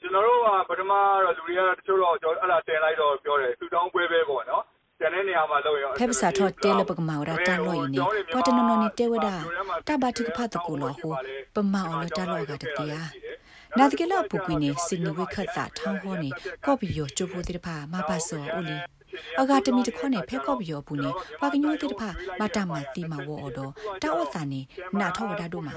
[0.00, 0.92] ကျွန်တော်တို့ကပထမ
[1.24, 4.64] တော့လူတွေကတချို့တော့အဲ့ဒါတင်လိုက်တော့ပြောတယ်ဆူတောင်းပွဲပဲပေါ့နော်
[5.00, 8.00] ကျန်တဲ့နေရာမှာလုပ်ရောဖက်ပစာထော့တဲလပကမာဝရတာလို့နေ
[8.34, 9.28] ပတ်တနနနေတဲဝဒ
[9.88, 11.12] တဘတိကဖတ်တကူလို့ဟို
[11.54, 13.10] ပမာအော်လတာလို့ကတတရား
[13.78, 16.30] နာတကလပူကွီနေစင်နဝခတ်တာထောင်းဟောနေ
[16.64, 18.76] ကော့ပီယောချိုဖိုတိတဖာမပါဆောအိုလီ
[19.40, 22.08] အဂါတမီတခွနဲ့ဖဲကော့ပီယောဘူးနေပါကညိုတိတဖာ
[22.40, 24.60] မတာမတီမဝော်တော့တာဝစာနေ
[25.00, 25.74] နာထောဝဒတို့မှာ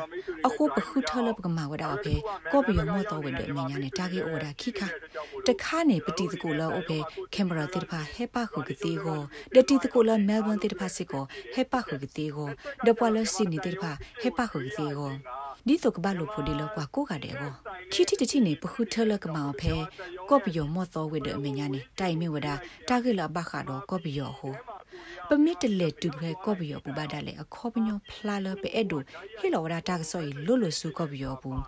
[0.47, 2.15] အခုပခုထလပကမာဝဒအဖေ
[2.51, 4.87] ကော့ပီယောမော့တော်ဝင်တဲ့အမညာနဲ့တာဂေအိုဒါခိခါ
[5.47, 6.97] တခါနေပတိတကူလောအဖေ
[7.33, 9.19] ကင်မရာတိတဖာဟေပါခုကတိကို
[9.55, 12.49] ဒတိတကူလောမဲလ်ဘန်တိတဖာစစ်ကိုဟေပါခုကတိကို
[12.85, 13.91] ဒပွာလစီနီတိတဖာ
[14.21, 15.11] ဟေပါခုကတိကို
[15.67, 17.51] ဒီတော့ကဘာလို့ဖို့ဒီလောက်ကွာကိုကတဲ့ကို
[17.93, 19.73] ခီတီတတိနေပခုထလကမောဖဲ
[20.29, 22.49] ကော့ပီယောမော့တော်ဝဲတဲ့အမညာနေတိုင်မြဝဒ
[22.89, 24.53] တာဂေလာဘခါတော့ကော့ပီယောဟို
[25.27, 29.01] ပမစ်တလေတူဖဲကော့ပီယောပူပါဒါလေအခေါပညောဖလာလပဲအဲ့ဒို
[29.39, 31.61] ဟီလောဝဒတာကဆော်ရီလွတ်လွတ်ဆူကော့ပီယောဘူး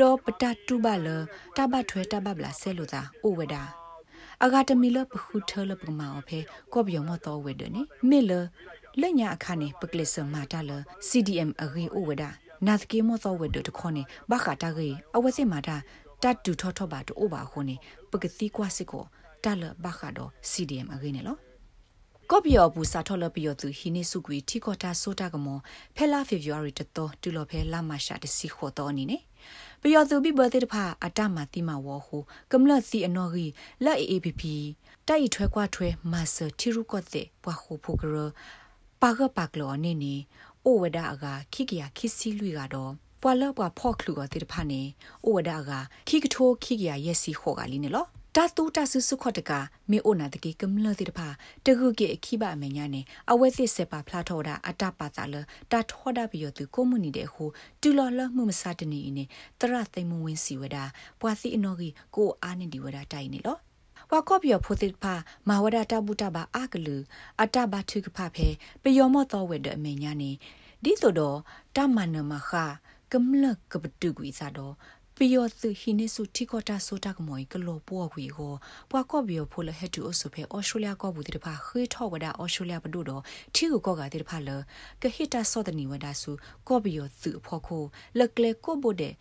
[0.00, 1.08] တော့ပတတူပါလ
[1.56, 3.62] တဘထွဲတဘဗလာဆဲလို့သာအိုဝဒါ
[4.44, 6.38] အဂါတမီလပခုထလပမောဖဲ
[6.72, 8.32] ကော့ပီယောမော့တော်ဝဲတဲ့နေမေလ
[9.00, 10.70] လက်ညာအခါနေပကလစ်စမာတာလ
[11.08, 12.30] CDM အဂေအိုဝဒါ
[12.66, 15.76] နာသကေမောသောဝဲဒတခေါနေဘခတာကေအဝစီမာတာ
[16.22, 17.76] တတ်တူထောထောပါတူအိုပါခုနေ
[18.10, 19.04] ပကတိကွာစစ်ကို
[19.44, 21.36] တလဘခတော့ CDM အကိနေလော
[22.30, 25.58] ကော့ပီယောဘူးစာထော်လပီယောသူဟိနေစုကွေထီကောတာဆိုတာကမော
[25.96, 29.18] ဖဲလာဖေဗူရီတတော်တူလော်ဖဲလာမရှာတစီခေါ်တော်နေနေ
[29.80, 32.18] ပီယောသူဘိဘသေးတဖာအတမတိမဝဟု
[32.50, 33.52] ကမလစီအနော်ကြီး
[33.84, 34.42] လက် AAPP
[35.08, 38.14] တိုက်ထွဲကွာထွဲမာဆာတီရုကော့တဲ့ပွားဟုဖိုကရ
[39.02, 40.14] ပါကပါကလောနေနေ
[40.66, 44.82] အိုဝဒအကခိကရခိစီလူကတော့ပွာလပွာဖော့ခလူကတိတဖာနေ
[45.24, 45.72] အိုဝဒအက
[46.08, 48.06] ခိကထိုးခိကရရက်စီခေါ်ကလေးနေလော
[48.36, 49.52] တတူတဆူစုခွတ်တက
[49.90, 51.28] မေအိုနာတကေကမလတိတဖာ
[51.66, 53.00] တကုကေခိဘအမညာနေ
[53.30, 55.34] အဝဲစစ်စပါဖလာထောတာအတပါတာလ
[55.70, 57.48] တာထောတာပြီးရသူကိုမှုနေတဲ့ဟို
[57.80, 59.24] တူလော်လမှုမစတနေနေ
[59.60, 60.76] တရသိမ်မဝင်းစီဝဒ
[61.20, 63.56] ပွာစီအနော်ကြီးကိုအားနေဒီဝဒတိုင်နေလော
[64.10, 65.14] ဝါကော့ပြဖိုတိဖာ
[65.48, 66.96] မာဝဒတာဘူတာဘာအာကလူ
[67.42, 68.48] အတဘာထုကဖဖဲ
[68.82, 70.30] ပယောမောတော်ဝဲတဲ့အမေညာနေ
[70.84, 71.38] ဒီဆိုတော့
[71.76, 72.50] တမနမခ
[73.12, 74.74] ကမလကပတုကွေစားတော့
[75.16, 78.54] ပယောသူဟိနေစုတီကောတာဆိုတာကမွိကလောပေါ်ခွေကို
[78.90, 83.22] ပွာကော့ဘီယဖိုလဟက်တူအဆုဖဲအော်စတြေးလျကောဘူးတိဖာခေထောဝဒအော်စတြေးလျဘဒုတော့
[83.54, 84.50] ထီကိုကောကတိဖာလ
[85.02, 86.32] ကဟစ်တာစောဒနီဝဒါစု
[86.68, 87.84] ကော့ဘီယောသူဖို့ခို
[88.18, 89.14] လက်ကလေကိုဘိုတဲ့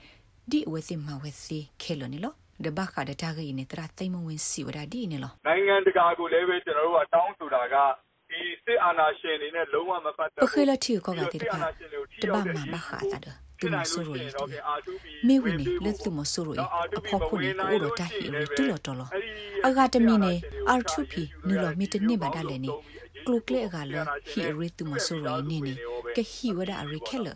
[0.49, 7.75] ဒီဝစီမဝစီခဲလနီလော ဒဘခါဒတာဂိနေတရာသိမဝင်စီဝဒဒီနေလောနိုင်ငံတကာကိုလည်းပဲကျွန်တော်တို့ကတောင်းဆိုတာက
[8.29, 11.57] ဒီစစ်အာဏာရှင်တွေနဲ့လုံးဝမပတ်သက်ဘူးပခေလတီကိုကတိတပါ
[12.23, 12.41] တဘာ
[12.73, 13.27] မဘခါတာဒ
[13.59, 14.17] သူမဆိုရို
[15.27, 16.67] မေဝနေလက်သူမဆိုရို
[16.97, 19.09] အဖို့ခုနေကိုရတာဟီရီတူလော်တော်လော
[19.67, 20.33] အဂါတမီနေ
[20.79, 21.13] R2P
[21.47, 22.71] နူလော်မီတနစ်ပါဒါလည်းနေ
[23.25, 25.73] ကလုကလေကလည်းဟီရီသူမဆိုရိုနေနေ
[26.15, 27.27] ကဟီဝဒအရိခဲလ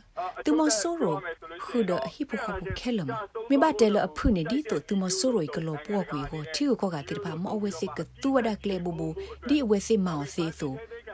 [0.45, 1.15] သူမဆိုရို
[1.63, 3.09] ခုဒဟိပခပခဲလမ
[3.49, 9.07] မေဘတဲလအဖုနေဒီတိုသူမဆိုရိုကလောပွားကွေကိုတီကိုကတိဖာမအဝဲစစ်ကသူဝဒကလေဘူဘူ
[9.47, 10.69] ဒီအဝဲစစ်မောင်စေသူ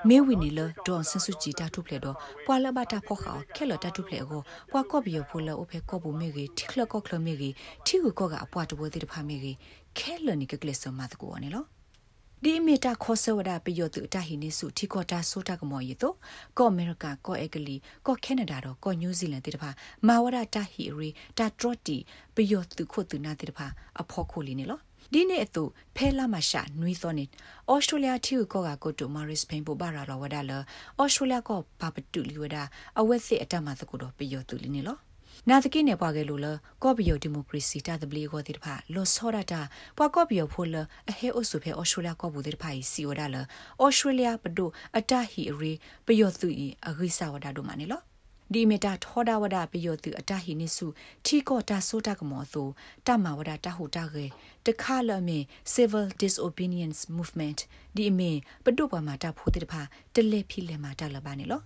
[0.09, 2.15] မေဝီနီလဒေါန်ဆဆူဂျီတာထုပလေတော့
[2.45, 7.53] ပွာလဘတာဖောခါခဲလတာထုပလေကိုပွာကော့ဘီယဖိုလအိုဖေကော့ဘူမေကြီးထိခလကော့ခလမေကြီး
[7.85, 9.55] ထိကိုကော့ကအပွားတဘိုတိတဖာမေကြီး
[9.99, 11.63] ခဲလနီကကလစ်ဆမတ်ကိုအနေလော
[12.47, 16.15] ဒီအမီတာခေါ်ဆဝဒပယောတုတဟိနေစုတီကောတာဆိုတာကမော်ရီတော့
[16.57, 17.75] ကောအမေရိကကောအက်ကလီ
[18.05, 19.69] ကောကနေဒါတော့ကောနယူးဇီလန်တိတဖာ
[20.07, 21.97] မာဝရတာဟီရီတာထရတီ
[22.35, 23.67] ပယောတုခုတ်တူနာတိတဖာ
[24.01, 24.79] အဖော်ခိုလီနေလော
[25.13, 25.63] ဒီနေ့အတူ
[25.95, 27.25] ဖဲလာမရှာနွီသောနေ
[27.71, 30.59] ဩစတြေးလျထီကိုကကိုတိုမာရစ်ဖိန်ပိုဘာရာလောဝဒါလဩ
[31.13, 32.63] စတြေးလျကောပါပတူလီဝဒါ
[32.99, 34.97] အဝက်စစ်အတမသကုတော့ပယောတုလီနေလော
[35.49, 36.47] နာတကိနေပွားကလေးလိုလ
[36.83, 39.61] ကော့ဘီယိုဒီမိုကရေစီတာတဘလီကိုတိတဖာလောဆောရတာ
[39.97, 40.75] ပွာကော့ဘီယိုဖိုလ
[41.09, 43.35] အဟဲအိုဆုဖဲအော်စတြေးလျကော့ဘူးတိတဖာဤစီဝဒါလ
[43.81, 45.71] အော်စတြေးလျပဒိုအတဟီရီ
[46.05, 48.01] ပယောသူဤအဂိဆာဝဒါဒိုမနေလော
[48.53, 50.87] ဒီမီတာထောဒဝဒပယောသူအတဟိနိစု
[51.25, 52.63] ထီကောတာဆိုတာကမောသူ
[53.07, 54.25] တမဝဒတဟုတကေ
[54.65, 55.39] တခါလမေ
[55.73, 57.59] civil disobedience movement
[57.95, 58.31] ဒီအမေ
[58.63, 59.81] ပဒုပမာတာဖိုတိတဖာ
[60.13, 61.61] တလေဖိလေမာတာလပါနေလော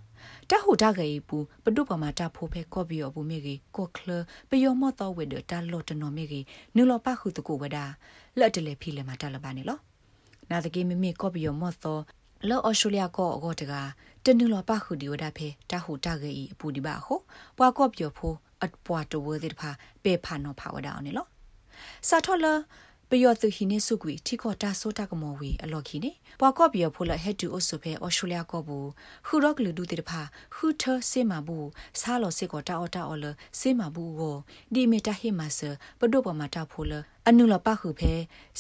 [0.50, 4.10] တဟုတကေပူပဒုပမာတာဖိုဖဲကော့ဘီယောဘူးမေကေကော့ကလ
[4.50, 6.42] ပယောမောတော်ဝေဒတာလော့တနော်မေကေ
[6.76, 7.86] နူလောပခုတကိုဝဒါ
[8.40, 9.80] လက်တလေဖိလေမာတာလပါနေလော
[10.50, 12.02] နာတကေမမေကော့ဘီယောမောတော်
[12.50, 13.74] လောအော်စတြေးလျကောအကောတက
[14.26, 17.20] တနူလပခုဒီဝဒဖေတဟုတကေဤအပူဒီပါဟော
[17.58, 19.70] ပွာကော့ပြောဖိုအတ်ပွာတဝဲတဲ့ဖာ
[20.04, 21.30] ပေဖာနောဖာဝဒါအောင်နော်
[22.08, 22.46] စာထော်လ
[23.12, 28.78] ပယောသူဟိနေစုကွေထိခေါ်တာဆိုတာကမောဝေအလော်ခီနေပွာကော့ပြောဖိုလဟက်တူအိုဆိုဖေအော်စတြေးလျကောဘူ
[29.26, 30.22] ခူရော့ကလူဒူတဲ့ဖာ
[30.56, 31.68] ခူထဆေမာဘူး
[32.00, 33.26] ဆာလောစေကောတာအော်တာအော်လ
[33.60, 34.38] ဆေမာဘူးကို
[34.74, 35.60] ဒီမီတာဟိမဆ
[36.00, 36.94] ပဒုပမာတာဖိုလ
[37.28, 38.14] အနုလပခုဖေ